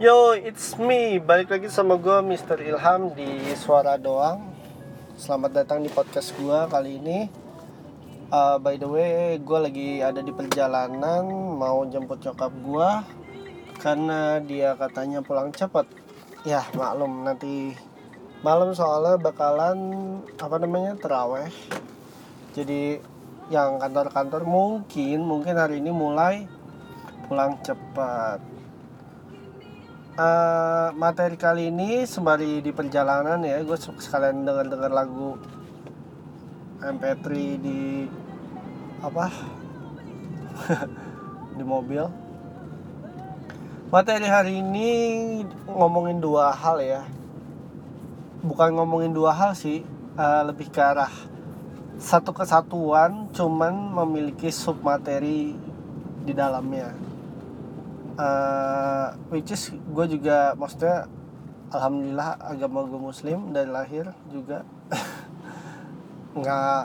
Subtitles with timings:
[0.00, 1.20] Yo, it's me.
[1.20, 2.56] Balik lagi sama gue, Mr.
[2.64, 4.40] Ilham di Suara Doang.
[5.20, 7.28] Selamat datang di podcast gue kali ini.
[8.32, 12.90] Uh, by the way, gue lagi ada di perjalanan mau jemput nyokap gue
[13.84, 15.84] karena dia katanya pulang cepat.
[16.48, 17.76] Ya, maklum nanti
[18.40, 19.76] malam soalnya bakalan
[20.40, 21.52] apa namanya teraweh.
[22.56, 22.96] Jadi
[23.52, 26.48] yang kantor-kantor mungkin mungkin hari ini mulai
[27.28, 28.51] pulang cepat
[30.16, 35.40] uh, materi kali ini sembari di perjalanan ya gue sekalian denger dengar lagu
[36.82, 37.26] MP3
[37.62, 37.80] di
[39.02, 39.30] apa?
[41.58, 42.02] Di mobil.
[43.92, 44.90] Materi hari ini
[45.68, 47.02] ngomongin dua hal ya.
[48.42, 49.86] Bukan ngomongin dua hal sih
[50.18, 51.12] uh, lebih ke arah
[52.02, 53.70] satu kesatuan cuman
[54.02, 55.54] memiliki submateri
[56.26, 57.11] di dalamnya
[58.22, 61.10] uh, which is gue juga maksudnya
[61.74, 64.62] alhamdulillah agama gue muslim dari lahir juga
[66.38, 66.82] nggak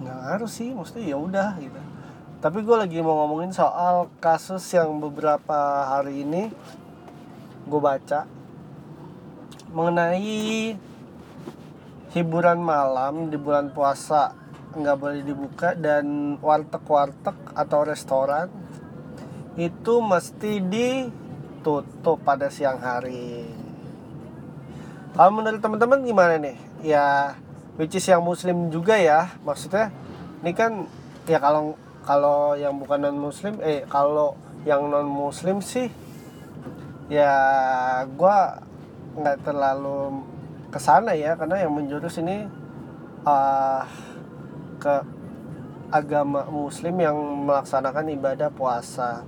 [0.00, 1.80] nggak harus sih maksudnya ya udah gitu.
[2.40, 6.48] Tapi gue lagi mau ngomongin soal kasus yang beberapa hari ini
[7.68, 8.24] gue baca
[9.68, 10.72] mengenai
[12.16, 14.32] hiburan malam di bulan puasa.
[14.72, 18.48] Nggak boleh dibuka dan warteg-warteg atau restoran
[19.60, 23.44] itu mesti ditutup pada siang hari.
[25.12, 26.56] Kalau menurut teman-teman gimana nih?
[26.80, 27.36] Ya,
[27.76, 29.36] which is yang muslim juga ya.
[29.44, 29.92] Maksudnya
[30.40, 30.88] ini kan
[31.28, 31.76] ya kalau
[32.08, 34.32] kalau yang bukan non muslim eh kalau
[34.64, 35.92] yang non muslim sih
[37.12, 37.36] ya
[38.08, 38.38] gue
[39.20, 40.24] nggak terlalu
[40.72, 42.48] ke sana ya karena yang menjurus ini
[43.28, 43.84] uh,
[44.80, 44.94] ke
[45.90, 49.26] agama muslim yang melaksanakan ibadah puasa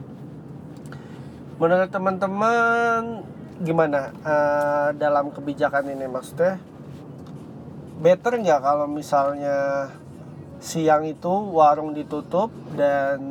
[1.62, 3.22] menurut teman-teman
[3.62, 6.58] gimana uh, dalam kebijakan ini maksudnya?
[8.02, 9.86] Better nggak kalau misalnya
[10.58, 13.22] siang itu warung ditutup dan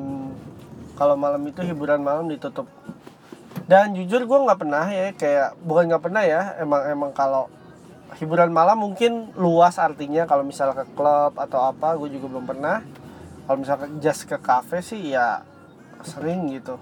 [0.96, 2.72] kalau malam itu hiburan malam ditutup?
[3.68, 7.52] Dan jujur gue nggak pernah ya kayak bukan nggak pernah ya emang emang kalau
[8.16, 10.24] hiburan malam mungkin luas artinya.
[10.24, 12.80] Kalau misalnya ke klub atau apa gue juga belum pernah.
[13.44, 15.44] Kalau misalnya just ke cafe sih ya
[16.08, 16.80] sering gitu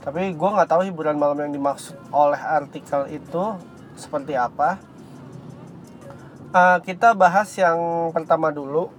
[0.00, 3.60] tapi gue nggak tahu hiburan malam yang dimaksud oleh artikel itu
[4.00, 4.80] seperti apa.
[6.50, 8.90] Uh, kita bahas yang pertama dulu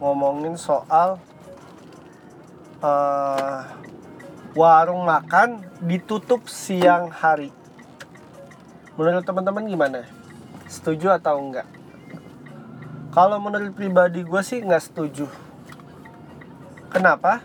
[0.00, 1.20] ngomongin soal
[2.80, 3.60] uh,
[4.54, 7.52] warung makan ditutup siang hari.
[8.94, 10.00] Menurut teman-teman gimana?
[10.70, 11.66] Setuju atau enggak?
[13.10, 15.26] Kalau menurut pribadi gue sih nggak setuju.
[16.94, 17.42] Kenapa?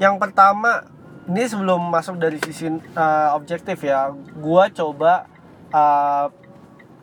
[0.00, 0.88] Yang pertama
[1.28, 4.08] ini sebelum masuk dari sisi uh, objektif ya
[4.40, 5.28] gua coba
[5.68, 6.32] uh,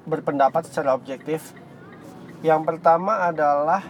[0.10, 1.54] berpendapat secara objektif.
[2.42, 3.86] Yang pertama adalah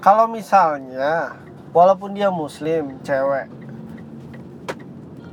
[0.00, 1.36] kalau misalnya
[1.76, 3.48] walaupun dia muslim cewek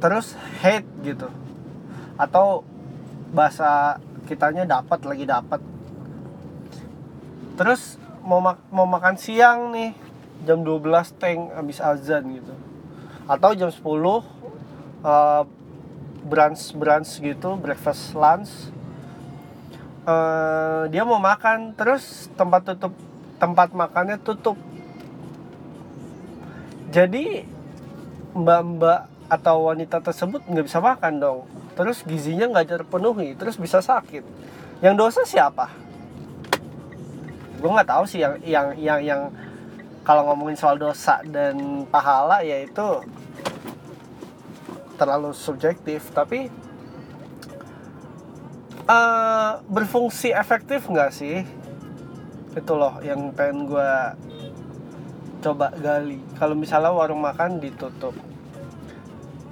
[0.01, 1.29] terus hate gitu
[2.17, 2.65] atau
[3.29, 5.61] bahasa kitanya dapat lagi dapat
[7.53, 9.93] terus mau mak mau makan siang nih
[10.41, 12.53] jam 12 teng habis azan gitu
[13.29, 15.43] atau jam 10 uh,
[16.25, 18.69] brunch brunch gitu breakfast lunch.
[20.01, 22.93] Uh, dia mau makan terus tempat tutup
[23.37, 24.57] tempat makannya tutup.
[26.91, 27.45] Jadi
[28.31, 31.39] mbak-mbak atau wanita tersebut nggak bisa makan dong.
[31.77, 34.25] Terus gizinya nggak terpenuhi terus bisa sakit.
[34.81, 35.69] Yang dosa siapa?
[37.61, 39.21] Gue nggak tahu sih yang yang yang yang
[40.01, 43.05] kalau ngomongin soal dosa dan pahala yaitu
[44.97, 46.09] terlalu subjektif.
[46.13, 46.49] Tapi
[48.85, 51.45] uh, berfungsi efektif nggak sih?
[52.53, 53.91] Itu loh yang pengen gue
[55.41, 56.21] coba gali.
[56.37, 58.13] Kalau misalnya warung makan ditutup.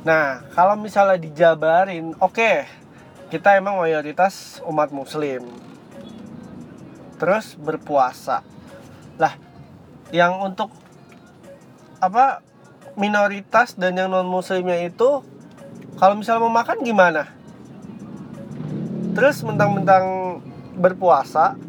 [0.05, 2.69] Nah kalau misalnya dijabarin oke okay,
[3.33, 5.45] kita emang mayoritas umat muslim.
[7.17, 8.45] Terus berpuasa.
[9.19, 9.48] Lah
[10.09, 10.73] yang untuk
[11.99, 12.41] apa
[12.95, 15.21] minoritas dan yang non muslimnya itu
[15.99, 17.27] kalau misalnya mau makan gimana?
[19.13, 20.39] Terus mentang-mentang
[20.79, 21.59] berpuasa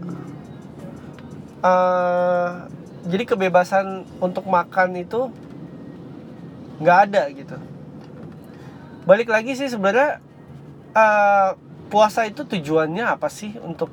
[1.67, 2.71] uh,
[3.09, 5.33] jadi kebebasan untuk makan itu
[6.81, 7.57] nggak ada gitu.
[9.05, 10.23] Balik lagi sih sebenarnya
[10.95, 11.57] uh,
[11.91, 13.91] puasa itu tujuannya apa sih untuk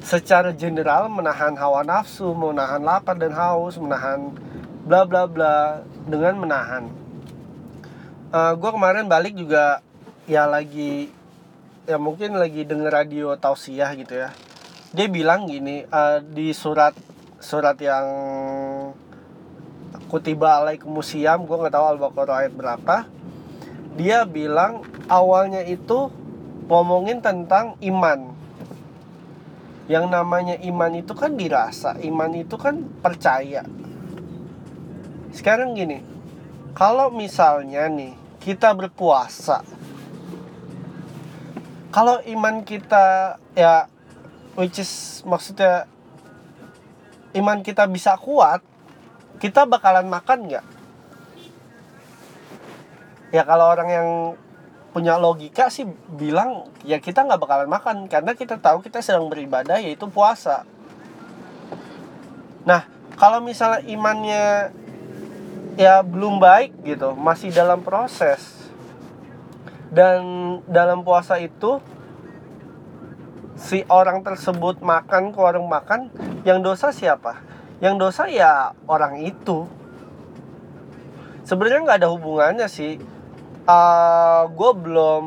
[0.00, 4.32] secara general menahan hawa nafsu menahan lapar dan haus menahan
[4.84, 6.84] bla bla bla dengan menahan.
[8.30, 9.84] Uh, eh, gue kemarin balik juga
[10.24, 11.10] ya lagi
[11.84, 14.30] ya mungkin lagi denger radio tausiah gitu ya.
[14.90, 16.96] Dia bilang gini uh, di surat
[17.40, 18.06] surat yang
[20.10, 23.06] kutiba alaikum musiam gue nggak tahu al-baqarah ayat berapa
[23.94, 26.10] dia bilang awalnya itu
[26.66, 28.29] ngomongin tentang iman
[29.90, 33.66] yang namanya iman itu kan dirasa iman itu kan percaya.
[35.34, 35.98] Sekarang gini
[36.78, 39.66] kalau misalnya nih kita berpuasa
[41.90, 43.90] kalau iman kita ya
[44.54, 45.90] which is maksudnya
[47.34, 48.62] iman kita bisa kuat
[49.42, 50.66] kita bakalan makan nggak?
[53.34, 54.08] Ya kalau orang yang
[54.90, 59.78] punya logika sih bilang ya kita nggak bakalan makan karena kita tahu kita sedang beribadah
[59.78, 60.66] yaitu puasa.
[62.66, 64.74] Nah kalau misalnya imannya
[65.78, 68.58] ya belum baik gitu masih dalam proses.
[69.90, 70.22] Dan
[70.70, 71.82] dalam puasa itu
[73.58, 76.10] si orang tersebut makan ke warung makan
[76.46, 77.42] yang dosa siapa?
[77.82, 79.66] Yang dosa ya orang itu.
[81.42, 83.02] Sebenarnya nggak ada hubungannya sih
[83.66, 85.24] uh, gue belum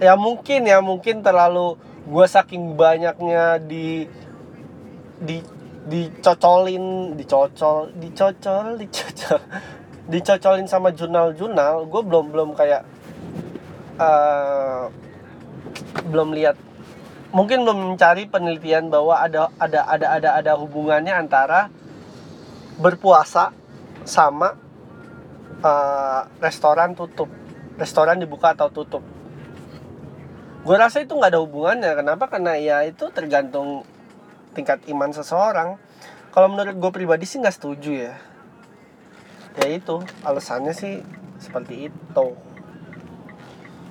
[0.00, 1.76] ya mungkin ya mungkin terlalu
[2.08, 4.08] gue saking banyaknya di
[5.20, 5.38] di
[5.90, 9.40] dicocolin dicocol dicocol dicocol
[10.12, 12.82] dicocolin sama jurnal-jurnal gue belum belum kayak
[14.00, 14.88] uh,
[16.08, 16.56] belum lihat
[17.30, 21.70] mungkin belum mencari penelitian bahwa ada ada ada ada ada hubungannya antara
[22.80, 23.54] berpuasa
[24.02, 24.56] sama
[25.62, 27.28] uh, restoran tutup
[27.80, 29.00] restoran dibuka atau tutup.
[30.60, 31.96] Gue rasa itu nggak ada hubungannya.
[31.96, 32.28] Kenapa?
[32.28, 33.88] Karena ya itu tergantung
[34.52, 35.80] tingkat iman seseorang.
[36.30, 38.14] Kalau menurut gue pribadi sih nggak setuju ya.
[39.56, 41.00] Ya itu alasannya sih
[41.40, 42.26] seperti itu.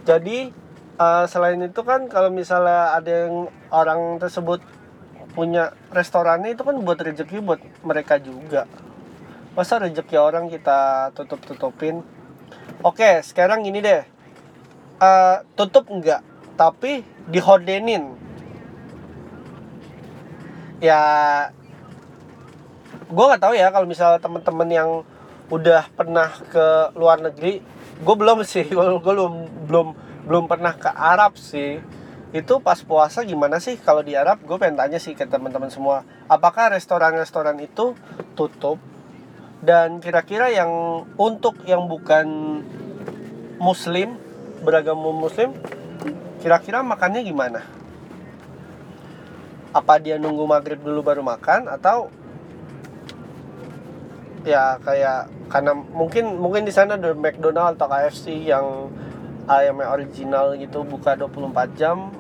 [0.05, 0.53] Jadi
[1.01, 4.61] uh, selain itu kan kalau misalnya ada yang orang tersebut
[5.33, 8.69] punya restorannya itu kan buat rezeki buat mereka juga.
[9.57, 12.05] Masa rezeki orang kita tutup tutupin
[12.83, 14.03] oke sekarang ini deh.
[14.99, 16.25] Uh, tutup enggak
[16.59, 18.15] tapi dihodenin.
[20.83, 21.01] Ya
[23.09, 24.89] gue nggak tahu ya kalau misalnya teman-teman yang
[25.49, 27.57] udah pernah ke luar negeri
[27.99, 29.87] gue belum sih gue belum belum
[30.29, 31.81] belum pernah ke Arab sih.
[32.29, 34.45] Itu pas puasa gimana sih kalau di Arab?
[34.45, 36.05] Gue pengen tanya sih ke teman-teman semua.
[36.29, 37.97] Apakah restoran-restoran itu
[38.37, 38.77] tutup
[39.59, 42.27] dan kira-kira yang untuk yang bukan
[43.59, 44.15] muslim
[44.63, 45.51] beragama muslim
[46.39, 47.61] kira-kira makannya gimana?
[49.75, 52.07] Apa dia nunggu maghrib dulu baru makan atau
[54.47, 58.87] ya kayak karena mungkin mungkin di sana ada McDonald atau KFC yang
[59.51, 62.15] ayamnya original gitu buka 24 jam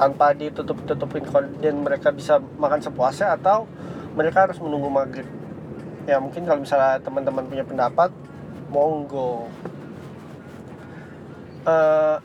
[0.00, 1.28] tanpa ditutup-tutupin
[1.60, 3.68] dan mereka bisa makan sepuasnya atau
[4.16, 5.43] mereka harus menunggu maghrib
[6.04, 8.10] ya mungkin kalau misalnya teman-teman punya pendapat
[8.68, 9.48] monggo.
[11.64, 12.20] Uh,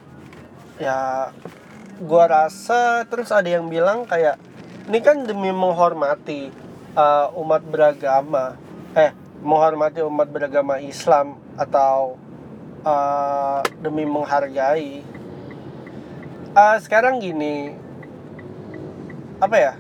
[0.79, 1.31] ya
[2.03, 4.35] gua rasa terus ada yang bilang kayak
[4.91, 6.51] ini kan demi menghormati
[6.95, 8.59] uh, umat beragama
[8.95, 12.19] eh menghormati umat beragama Islam atau
[12.83, 15.03] uh, demi menghargai.
[16.51, 17.71] Uh, sekarang gini
[19.39, 19.73] apa ya?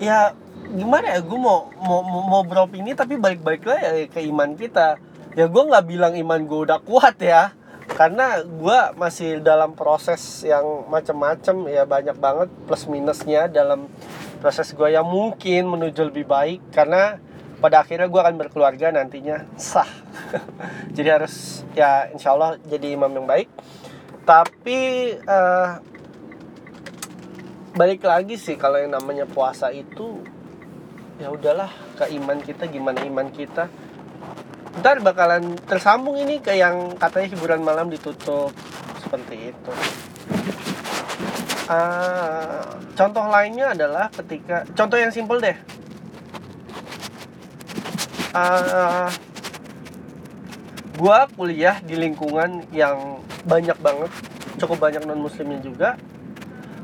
[0.00, 0.34] Ya
[0.70, 4.98] gimana ya gue mau mau mau beropini tapi balik-balik lah ya ke iman kita.
[5.34, 7.54] Ya gue nggak bilang iman gue udah kuat ya
[7.90, 13.90] karena gue masih dalam proses yang macam-macam ya banyak banget plus minusnya dalam
[14.38, 17.18] proses gue yang mungkin menuju lebih baik karena
[17.60, 19.44] pada akhirnya gue akan berkeluarga nantinya.
[19.60, 19.86] Sah.
[20.96, 23.52] Jadi harus ya insya Allah jadi imam yang baik.
[24.24, 24.80] Tapi
[25.28, 25.76] uh,
[27.76, 30.24] balik lagi sih kalau yang namanya puasa itu
[31.20, 31.68] ya udahlah
[32.00, 33.68] ke iman kita gimana iman kita?
[34.80, 38.56] Ntar bakalan tersambung ini ke yang katanya hiburan malam ditutup.
[39.04, 39.72] Seperti itu.
[41.70, 45.54] Uh, contoh lainnya adalah ketika contoh yang simpel deh.
[48.32, 49.10] Uh,
[50.96, 54.10] gue kuliah di lingkungan yang banyak banget
[54.56, 56.00] cukup banyak non muslimnya juga.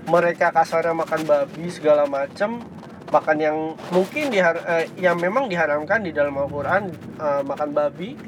[0.06, 2.62] Mereka kasarnya makan babi segala macem
[3.10, 3.56] makan yang
[3.94, 6.90] mungkin dihar eh, yang memang diharamkan di dalam Al-Quran
[7.22, 8.18] uh, makan babi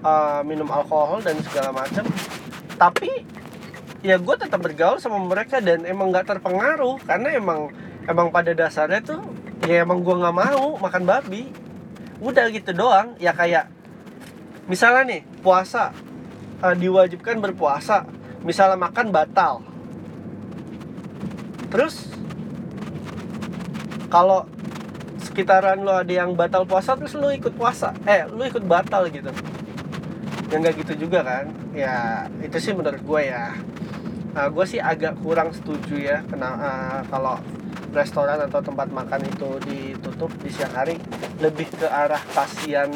[0.00, 2.04] uh, minum alkohol dan segala macam.
[2.80, 3.24] Tapi
[4.04, 7.72] ya gue tetap bergaul sama mereka dan emang nggak terpengaruh karena emang
[8.04, 9.20] emang pada dasarnya tuh
[9.64, 11.52] ya emang gue nggak mau makan babi.
[12.24, 13.68] Udah gitu doang ya kayak
[14.64, 15.92] misalnya nih puasa.
[16.64, 18.08] Uh, diwajibkan berpuasa.
[18.40, 19.60] Misalnya makan batal.
[21.68, 22.13] Terus
[24.14, 24.46] kalau
[25.18, 27.90] sekitaran lo ada yang batal puasa terus lo ikut puasa.
[28.06, 29.34] Eh lo ikut batal gitu.
[30.54, 31.50] Yang nggak gitu juga kan?
[31.74, 33.50] Ya itu sih menurut gue ya.
[34.38, 37.42] Uh, gue sih agak kurang setuju ya kena uh, kalau
[37.94, 40.94] restoran atau tempat makan itu ditutup di siang hari.
[41.42, 42.90] Lebih ke arah kasihan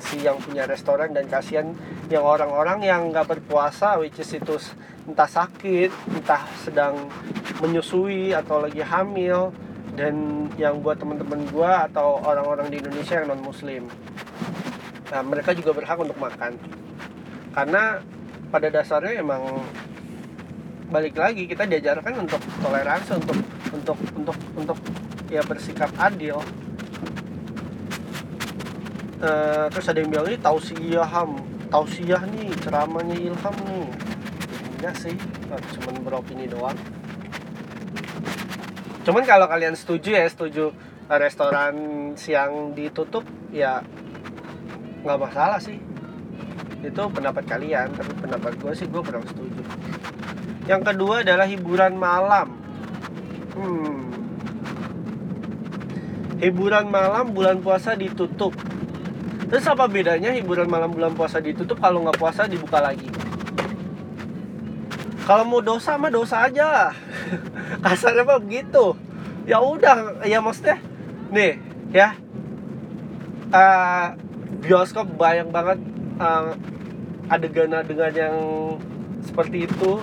[0.00, 1.76] si yang punya restoran dan kasihan
[2.08, 4.56] yang orang-orang yang nggak berpuasa which is itu
[5.04, 7.12] entah sakit entah sedang
[7.60, 9.52] menyusui atau lagi hamil
[9.94, 13.86] dan yang buat teman-teman gue atau orang-orang di Indonesia yang non muslim
[15.14, 16.58] nah mereka juga berhak untuk makan.
[17.54, 18.02] Karena
[18.50, 19.62] pada dasarnya emang
[20.90, 23.38] balik lagi kita diajarkan untuk toleransi untuk
[23.70, 24.78] untuk untuk untuk
[25.30, 26.42] ya bersikap adil.
[29.22, 31.38] Uh, terus ada yang bilang ini tausiah ham.
[31.70, 33.86] Tausiah nih ceramahnya ilham nih.
[34.74, 35.14] Enggak sih
[35.78, 36.74] cuman beropini doang
[39.04, 40.72] cuman kalau kalian setuju ya setuju
[41.06, 41.74] restoran
[42.16, 43.84] siang ditutup ya
[45.04, 45.76] nggak masalah sih
[46.84, 49.62] itu pendapat kalian tapi pendapat gue sih gue kurang setuju
[50.64, 52.64] yang kedua adalah hiburan malam
[53.54, 54.10] Hmm.
[56.42, 58.50] Hiburan malam bulan puasa ditutup.
[59.46, 63.06] Terus apa bedanya hiburan malam bulan puasa ditutup kalau nggak puasa dibuka lagi?
[65.24, 66.92] Kalau mau dosa mah dosa aja.
[67.84, 68.92] Kasarnya apa begitu?
[69.48, 70.80] Ya udah, ya maksudnya
[71.32, 71.56] nih
[71.92, 72.16] ya.
[73.54, 74.12] Uh,
[74.60, 75.78] bioskop banyak banget
[76.18, 76.52] uh,
[77.30, 78.36] adegan-adegan yang
[79.24, 80.02] seperti itu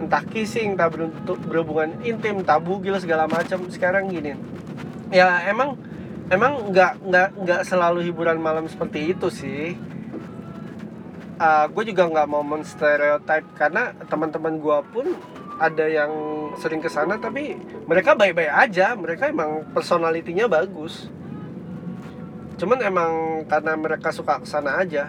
[0.00, 0.88] entah kissing, entah
[1.46, 3.68] berhubungan intim, entah bugil segala macam.
[3.68, 4.32] Sekarang gini,
[5.12, 5.76] ya emang
[6.32, 9.76] emang nggak nggak nggak selalu hiburan malam seperti itu sih.
[11.40, 15.06] Uh, gue juga nggak mau menstereotip karena teman-teman gue pun
[15.56, 16.12] ada yang
[16.60, 17.56] sering ke sana tapi
[17.88, 18.92] mereka baik-baik aja.
[18.92, 21.08] Mereka emang personalitinya bagus.
[22.60, 23.12] Cuman emang
[23.48, 25.08] karena mereka suka ke sana aja.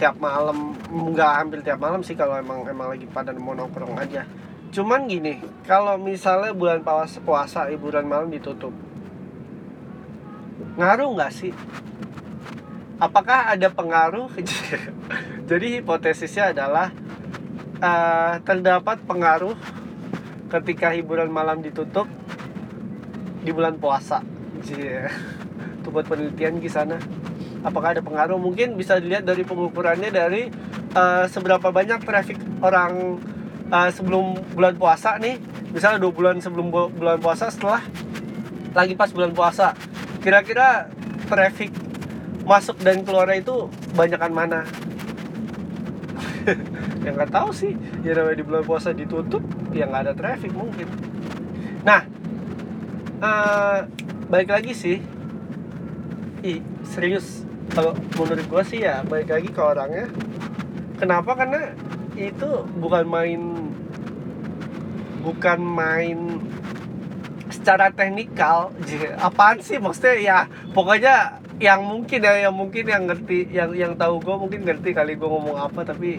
[0.00, 4.24] Tiap malam nggak ambil tiap malam sih kalau emang emang lagi pada mau nongkrong aja.
[4.72, 8.72] Cuman gini kalau misalnya bulan puasa puasa hiburan malam ditutup
[10.74, 11.52] ngaruh nggak sih
[12.98, 14.30] apakah ada pengaruh?
[15.50, 16.90] Jadi hipotesisnya adalah
[17.82, 19.56] uh, terdapat pengaruh
[20.50, 22.06] ketika hiburan malam ditutup
[23.42, 24.22] di bulan puasa.
[24.64, 25.12] Yeah.
[25.82, 26.96] itu buat penelitian di sana.
[27.60, 28.40] Apakah ada pengaruh?
[28.40, 30.48] Mungkin bisa dilihat dari pengukurannya dari
[30.96, 33.20] uh, seberapa banyak traffic orang
[33.68, 35.36] uh, sebelum bulan puasa nih.
[35.76, 37.84] Misalnya dua bulan sebelum bu bulan puasa setelah
[38.72, 39.76] lagi pas bulan puasa.
[40.24, 40.88] Kira-kira
[41.28, 41.83] traffic
[42.44, 44.60] masuk dan keluar itu banyakan mana?
[47.04, 47.72] Yang nggak tahu sih.
[48.04, 49.40] Ya namanya di bulan puasa ditutup
[49.72, 50.88] ya nggak ada traffic mungkin.
[51.82, 52.04] Nah
[53.24, 53.88] uh,
[54.28, 54.98] balik lagi sih.
[56.44, 57.48] Ih, serius.
[57.72, 60.06] Kalau menurut gue sih ya baik lagi ke orangnya.
[61.00, 61.32] Kenapa?
[61.32, 61.72] Karena
[62.14, 63.40] itu bukan main
[65.24, 66.18] bukan main
[67.48, 68.68] secara teknikal.
[69.16, 69.80] Apaan sih?
[69.80, 70.38] Maksudnya ya
[70.76, 75.14] pokoknya yang mungkin ya yang mungkin yang ngerti yang yang tahu gue mungkin ngerti kali
[75.14, 76.18] gue ngomong apa tapi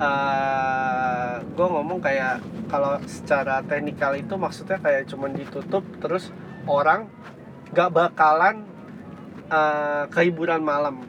[0.00, 2.40] uh, eh, gue ngomong kayak
[2.72, 6.32] kalau secara teknikal itu maksudnya kayak cuman ditutup terus
[6.66, 7.08] orang
[7.72, 8.66] gak bakalan
[9.50, 11.02] uh, kehiburan malam.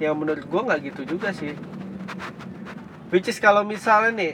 [0.00, 1.52] Yang menurut gue nggak gitu juga sih.
[3.12, 4.32] Which is kalau misalnya nih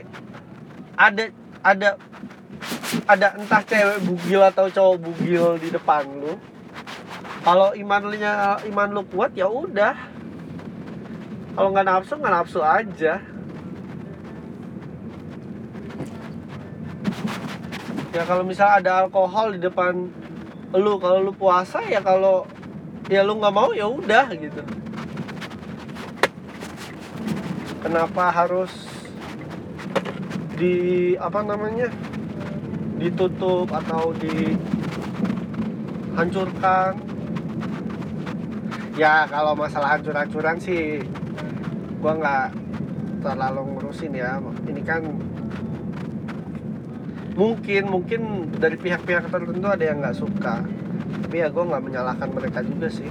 [0.95, 1.25] ada
[1.65, 1.89] ada
[3.11, 6.39] ada entah cewek bugil atau cowok bugil di depan lu
[7.47, 9.95] kalau iman lu nya iman lu kuat ya udah.
[11.55, 13.23] Kalau nggak nafsu nggak nafsu aja.
[18.11, 20.11] Ya kalau misal ada alkohol di depan
[20.75, 22.50] lu kalau lu puasa ya kalau
[23.07, 24.67] ya lu nggak mau ya udah gitu.
[27.79, 28.75] Kenapa harus
[30.59, 31.95] di apa namanya
[32.99, 37.15] ditutup atau dihancurkan
[38.97, 41.05] ya kalau masalah hancur-hancuran sih
[42.00, 42.67] gua nggak
[43.26, 44.38] terlalu ngurusin ya.
[44.67, 45.03] Ini kan
[47.37, 48.21] mungkin mungkin
[48.57, 50.62] dari pihak-pihak tertentu ada yang nggak suka.
[51.26, 53.11] Tapi ya gue nggak menyalahkan mereka juga sih.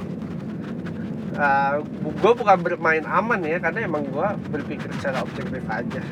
[1.36, 6.04] Uh, gue bukan bermain aman ya karena emang gue berpikir secara objektif aja.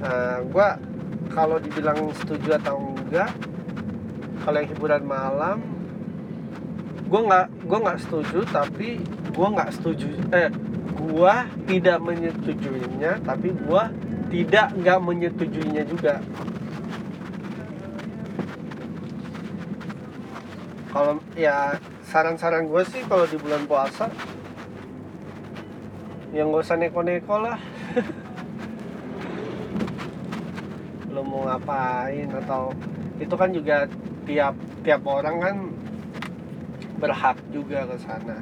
[0.00, 0.68] Uh, ah, gue
[1.36, 3.28] kalau dibilang setuju atau enggak
[4.40, 5.75] kalau yang hiburan malam
[7.06, 8.98] gue nggak gue nggak setuju tapi
[9.32, 10.06] gue nggak setuju.
[10.34, 10.50] Eh
[11.06, 13.88] gua tidak menyetujuinya tapi gua
[14.28, 16.18] tidak nggak menyetujuinya juga.
[20.90, 21.76] Kalau ya
[22.08, 24.08] saran-saran gue sih kalau di bulan puasa
[26.32, 27.60] yang gak usah neko-neko lah.
[31.12, 32.32] Lo mau ngapain?
[32.32, 32.72] Atau
[33.20, 33.84] itu kan juga
[34.24, 35.68] tiap tiap orang kan
[36.96, 38.36] berhak juga ke sana.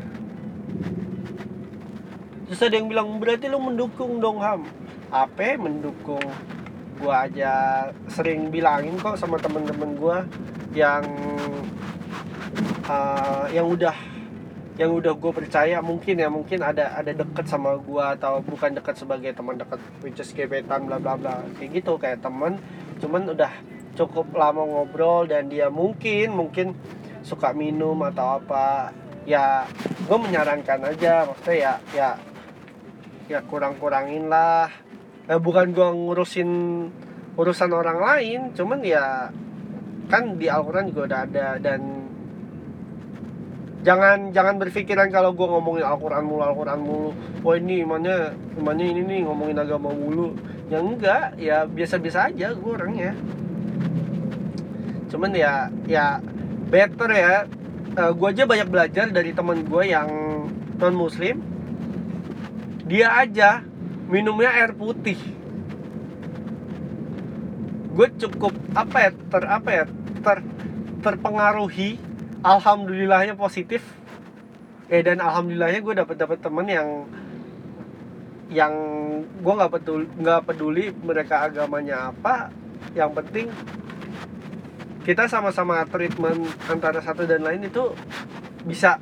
[2.45, 4.69] Terus ada yang bilang berarti lo mendukung dong ham.
[5.11, 6.23] Apa mendukung?
[6.95, 10.23] Gua aja sering bilangin kok sama temen-temen gua
[10.71, 11.03] yang
[12.87, 13.95] uh, yang udah
[14.75, 15.79] yang udah gue percaya.
[15.79, 20.19] Mungkin ya mungkin ada ada deket sama gue atau bukan deket sebagai teman deket which
[20.19, 21.43] is gebetan bla bla bla.
[21.59, 22.59] Kayak gitu kayak temen.
[22.99, 23.51] Cuman udah
[23.95, 26.75] cukup lama ngobrol dan dia mungkin mungkin
[27.25, 28.93] suka minum atau apa
[29.25, 29.65] ya
[30.05, 32.11] gue menyarankan aja maksudnya ya ya
[33.25, 34.69] ya kurang kurangin lah.
[35.25, 36.51] Eh, bukan gue ngurusin
[37.35, 39.33] urusan orang lain cuman ya
[40.13, 41.81] kan di Al-Quran juga udah ada dan
[43.81, 47.11] jangan jangan berpikiran kalau gue ngomongin Al-Quran mulu Al-Quran mulu.
[47.41, 50.37] Wah ini imannya imannya ini nih ngomongin agama mulu.
[50.69, 53.17] Ya enggak ya biasa-biasa aja gue orangnya.
[55.09, 56.21] Cuman ya ya
[56.75, 57.35] better ya.
[57.95, 60.11] Uh, eh, gue aja banyak belajar dari teman gue yang
[60.83, 61.39] non muslim
[62.91, 63.63] dia aja
[64.11, 65.17] minumnya air putih.
[67.95, 69.85] Gue cukup apa ya ter apa ya
[70.21, 70.39] ter
[71.01, 71.97] terpengaruhi
[72.43, 73.81] alhamdulillahnya positif.
[74.91, 76.89] Eh dan alhamdulillahnya gue dapat dapat temen yang
[78.53, 78.75] yang
[79.41, 82.51] gue nggak peduli nggak peduli mereka agamanya apa.
[82.93, 83.47] Yang penting
[85.05, 87.93] kita sama-sama treatment antara satu dan lain itu
[88.65, 88.97] bisa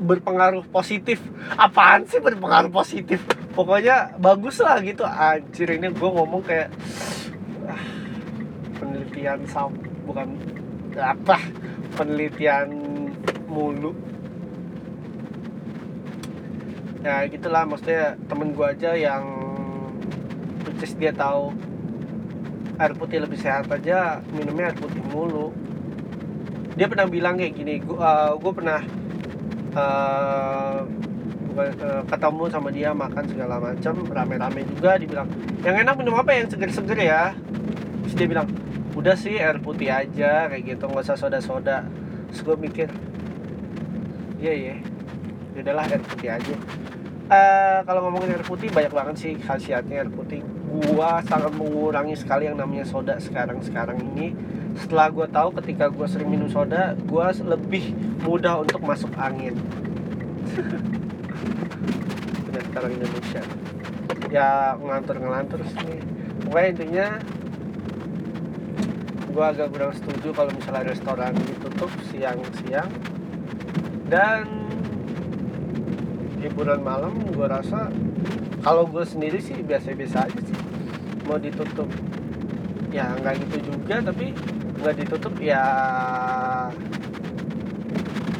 [0.00, 1.20] berpengaruh positif.
[1.60, 3.20] Apaan sih berpengaruh positif?
[3.52, 5.04] Pokoknya bagus lah gitu.
[5.04, 6.72] Anjir ini gue ngomong kayak
[7.68, 7.84] ah,
[8.80, 9.76] penelitian sam
[10.08, 10.40] bukan
[10.96, 11.36] apa
[12.00, 12.72] penelitian
[13.44, 13.92] mulu.
[17.04, 17.68] Ya gitulah.
[17.68, 19.24] Maksudnya temen gue aja yang
[20.64, 21.52] which dia tahu
[22.76, 25.52] air putih lebih sehat aja minumnya air putih mulu.
[26.76, 28.80] Dia pernah bilang kayak gini gue uh, gue pernah
[29.72, 30.84] uh,
[32.04, 35.24] ketemu sama dia makan segala macam rame-rame juga dibilang
[35.64, 36.36] yang enak minum apa?
[36.36, 37.32] Yang seger-seger ya.
[38.04, 38.48] Terus dia bilang
[38.92, 41.88] udah sih air putih aja kayak gitu nggak usah soda-soda.
[42.28, 42.88] Terus gue mikir
[44.36, 44.74] iya iya.
[45.56, 46.56] Ya udahlah air putih aja.
[47.26, 52.50] Uh, kalau ngomongin air putih banyak banget sih khasiatnya air putih gua sangat mengurangi sekali
[52.50, 54.34] yang namanya soda sekarang sekarang ini.
[54.76, 59.56] Setelah gue tahu ketika gue sering minum soda gue lebih mudah untuk masuk angin.
[62.52, 63.42] Sekarang Indonesia.
[64.28, 65.96] Ya ngelantur ngelantur sih.
[66.44, 67.08] Pokoknya intinya
[69.32, 72.92] gue agak kurang setuju kalau misalnya restoran ditutup siang-siang.
[74.12, 74.44] Dan
[76.44, 77.88] hiburan malam gue rasa
[78.60, 80.55] kalau gue sendiri sih biasa-biasa aja sih
[81.26, 81.90] mau ditutup.
[82.94, 84.32] Ya nggak gitu juga tapi
[84.80, 85.64] nggak ditutup ya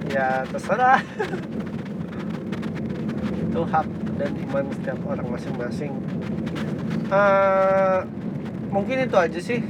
[0.08, 1.02] ya terserah.
[3.46, 5.92] Itu hak dan iman setiap orang masing-masing.
[7.06, 8.02] Uh,
[8.72, 9.62] mungkin itu aja sih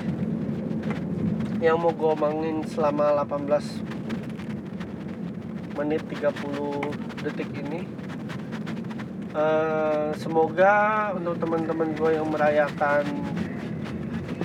[1.61, 3.47] yang mau gue omongin selama 18
[5.77, 6.33] menit 30
[7.21, 7.85] detik ini
[9.37, 13.05] uh, semoga untuk teman-teman gue yang merayakan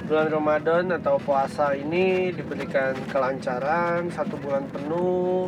[0.05, 5.47] bulan Ramadan atau puasa ini diberikan kelancaran satu bulan penuh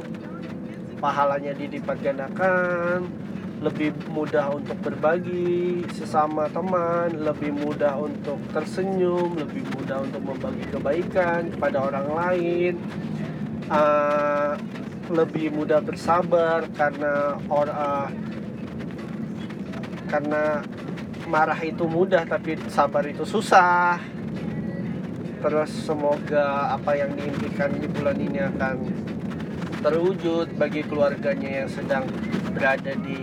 [1.04, 3.12] pahalanya dilipat gandakan
[3.64, 11.48] lebih mudah untuk berbagi sesama teman, lebih mudah untuk tersenyum, lebih mudah untuk membagi kebaikan
[11.48, 12.74] kepada orang lain,
[13.72, 14.60] uh,
[15.08, 18.12] lebih mudah bersabar karena or, uh,
[20.14, 20.62] karena
[21.26, 23.98] marah itu mudah tapi sabar itu susah.
[25.42, 28.78] Terus semoga apa yang diimpikan di bulan ini akan
[29.82, 32.06] terwujud bagi keluarganya yang sedang
[32.54, 33.20] berada di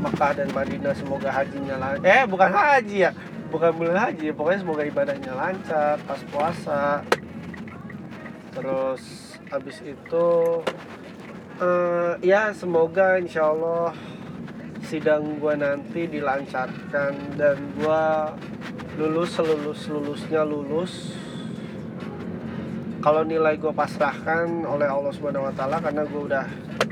[0.00, 0.96] Mekah dan Madinah.
[0.96, 3.12] Semoga hajinya lancar eh bukan haji ya
[3.52, 7.04] bukan bulan haji pokoknya semoga ibadahnya lancar pas puasa.
[8.56, 10.28] Terus habis itu
[11.60, 13.92] uh, ya semoga insya Allah
[14.92, 18.04] sidang gue nanti dilancarkan dan gue
[19.00, 21.16] lulus selulus lulusnya lulus.
[23.00, 26.44] Kalau nilai gue pasrahkan oleh Allah Subhanahu Wa Taala karena gue udah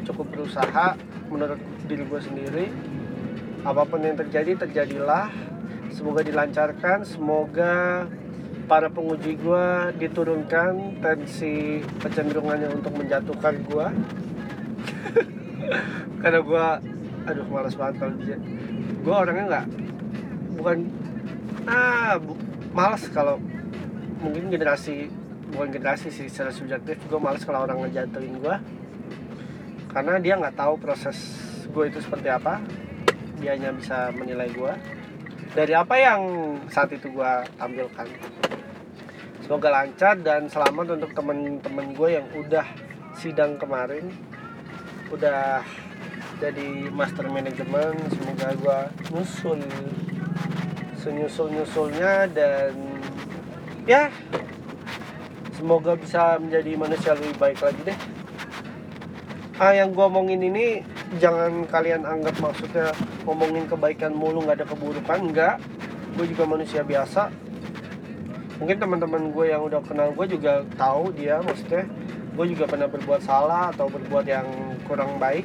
[0.08, 0.96] cukup berusaha
[1.28, 2.66] menurut diri gue sendiri
[3.68, 5.28] apa pun yang terjadi terjadilah.
[5.92, 8.08] Semoga dilancarkan semoga
[8.64, 9.66] para penguji gue
[10.00, 13.86] diturunkan tensi kecenderungannya untuk menjatuhkan gue
[16.24, 16.66] karena gue
[17.30, 18.38] aduh malas banget kalau dia
[19.00, 19.66] gue orangnya nggak
[20.58, 20.78] bukan
[21.64, 22.34] ah bu,
[22.74, 23.38] malas kalau
[24.20, 25.08] mungkin generasi
[25.50, 26.96] bukan generasi sih secara subjektif.
[27.10, 28.56] Gue malas kalau orang ngejatuhin gue
[29.90, 31.18] karena dia nggak tahu proses
[31.66, 32.62] gue itu seperti apa.
[33.40, 34.72] Dia hanya bisa menilai gue
[35.56, 36.22] dari apa yang
[36.70, 38.06] saat itu gue tampilkan.
[39.42, 42.66] Semoga lancar dan selamat untuk temen-temen gue yang udah
[43.18, 44.06] sidang kemarin.
[45.10, 45.66] Udah
[46.40, 48.78] jadi master manajemen semoga gue
[49.12, 49.60] nyusul
[50.96, 52.72] senyusul nyusulnya dan
[53.84, 54.08] ya
[55.52, 57.98] semoga bisa menjadi manusia lebih baik lagi deh.
[59.60, 60.80] Ah yang gue omongin ini
[61.20, 62.88] jangan kalian anggap maksudnya
[63.28, 65.20] ngomongin kebaikan mulu nggak ada keburukan.
[65.20, 65.56] Enggak
[66.16, 67.28] gue juga manusia biasa.
[68.56, 71.84] Mungkin teman-teman gue yang udah kenal gue juga tahu dia maksudnya
[72.32, 74.48] gue juga pernah berbuat salah atau berbuat yang
[74.88, 75.44] kurang baik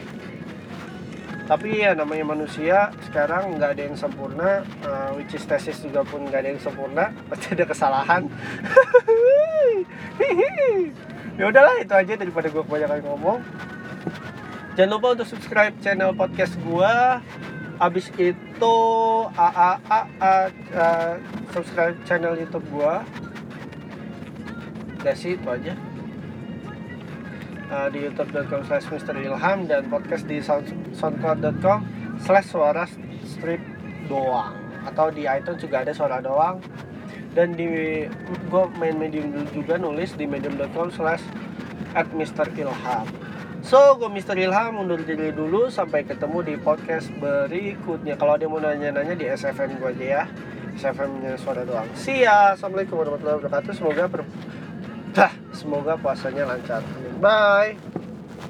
[1.45, 6.25] tapi ya namanya manusia sekarang nggak ada yang sempurna uh, which is tesis juga pun
[6.25, 8.21] nggak ada yang sempurna pasti ada kesalahan.
[11.35, 13.43] Ya udahlah itu aja daripada gue kebanyakan ngomong.
[14.79, 16.93] Jangan lupa untuk subscribe channel podcast gue
[17.75, 18.75] abis itu
[19.35, 20.31] a a a, a,
[20.79, 20.87] a
[21.51, 22.93] subscribe channel YouTube gue
[25.03, 25.75] udah sih itu aja
[27.71, 31.85] uh, di youtube.com slash Ilham dan podcast di sound, soundcloud.com
[32.21, 32.85] slash suara
[33.25, 33.61] strip
[34.07, 34.53] doang.
[34.85, 36.61] Atau di iTunes juga ada suara doang.
[37.35, 37.67] Dan di
[38.47, 41.23] gue main medium juga nulis di medium.com slash
[41.95, 42.47] at Mr.
[42.55, 43.07] Ilham.
[43.65, 44.37] So, gue Mr.
[44.37, 48.13] Ilham undur diri dulu Sampai ketemu di podcast berikutnya.
[48.13, 50.23] Kalau ada mau nanya-nanya di SFM gue aja ya.
[50.75, 51.87] SFM-nya suara doang.
[51.97, 52.53] See ya.
[52.53, 53.71] Assalamualaikum warahmatullahi wabarakatuh.
[53.73, 54.21] Semoga ber...
[55.15, 56.83] Dah, semoga puasanya lancar.
[57.23, 57.94] Bye